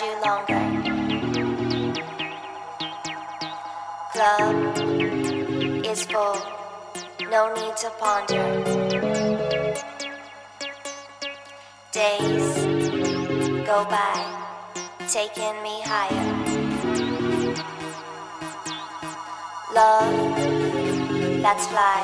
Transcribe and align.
you 0.00 0.12
longer. 0.24 0.62
Club 4.12 5.84
is 5.84 6.04
full, 6.06 6.36
no 7.30 7.52
need 7.54 7.76
to 7.76 7.90
ponder. 8.00 8.44
Days 11.92 12.64
go 13.66 13.84
by, 13.84 14.16
taking 15.08 15.62
me 15.62 15.82
higher. 15.84 16.28
Love, 19.74 21.42
that's 21.42 21.66
fly, 21.66 22.02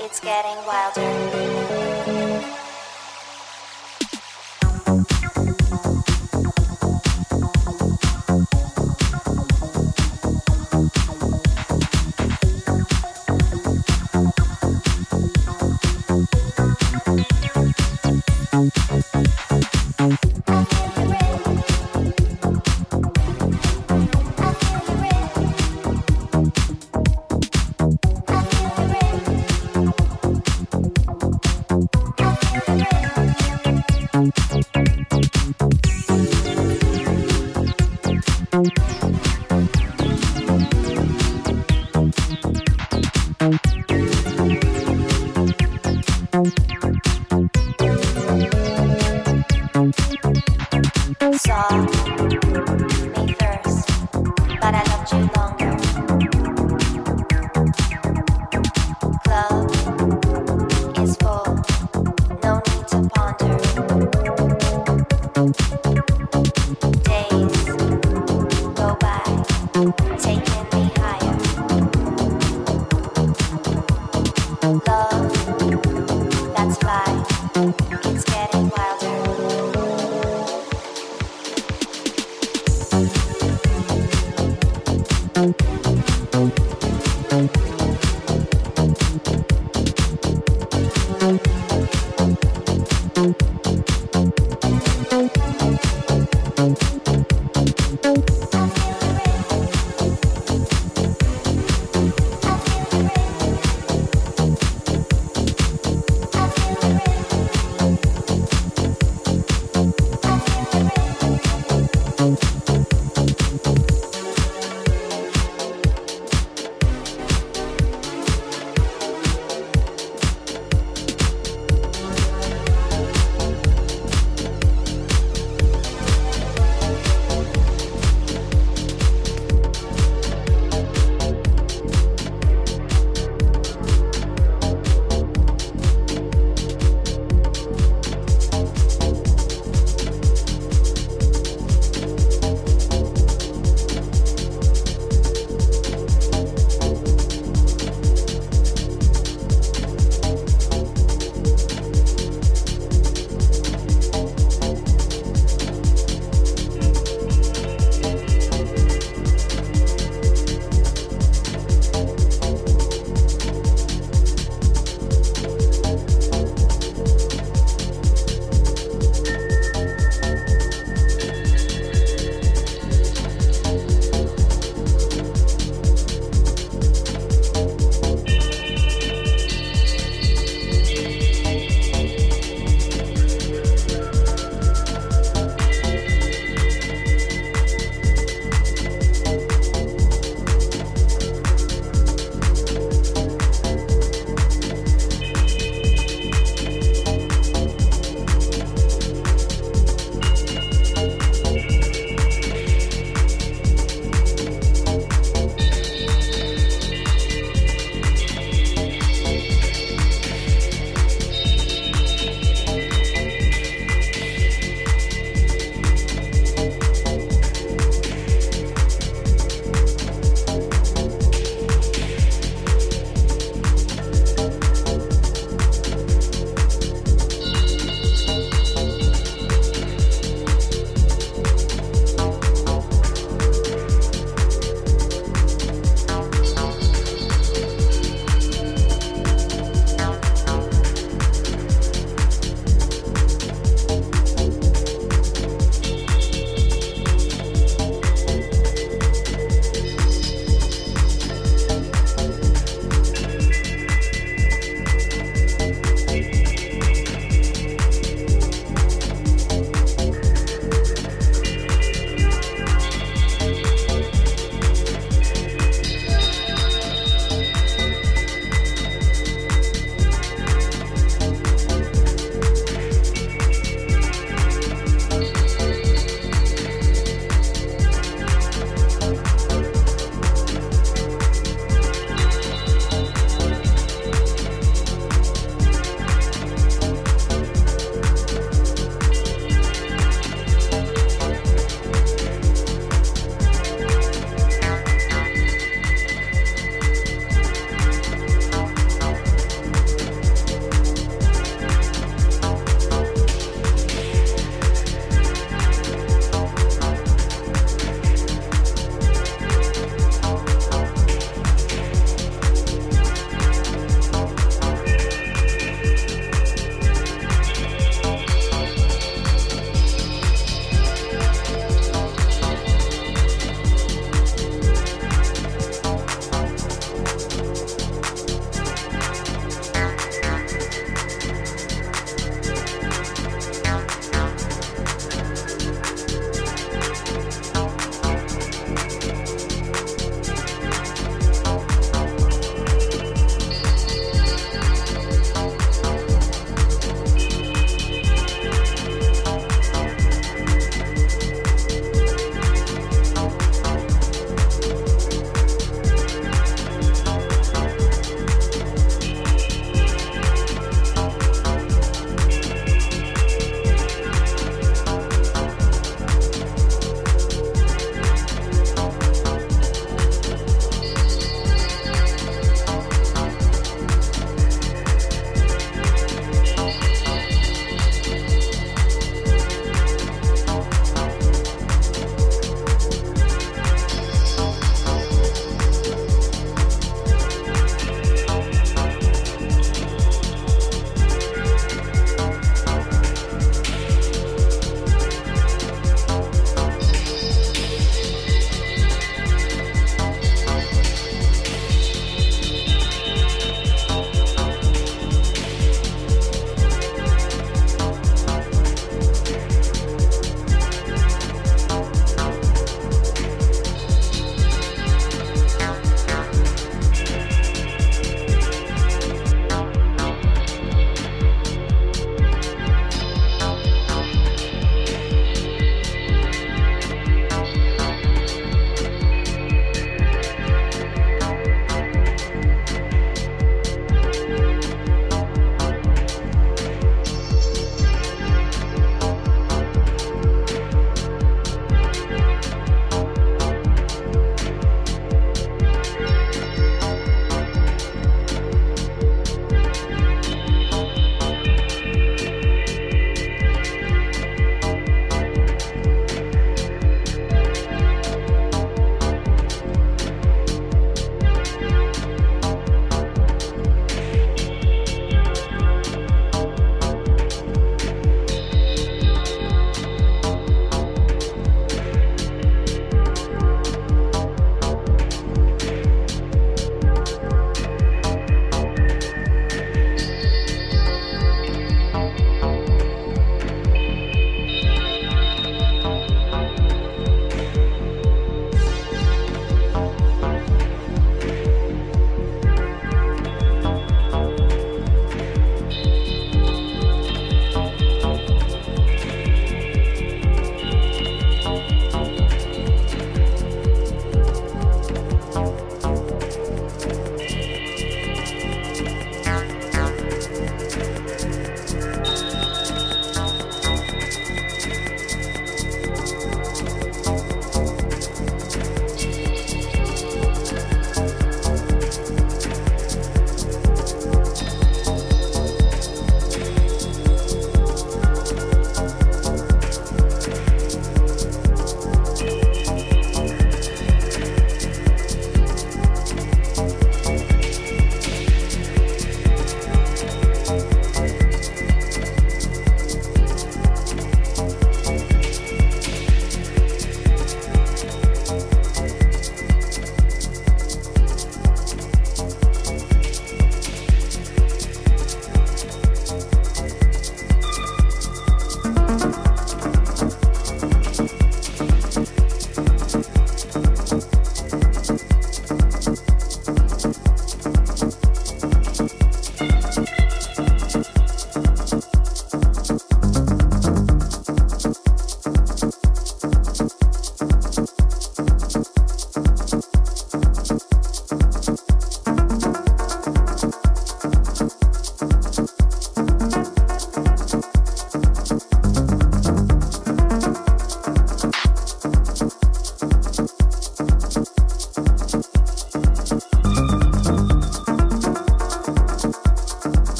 it's 0.00 0.18
getting 0.18 0.56
wilder. 0.66 1.97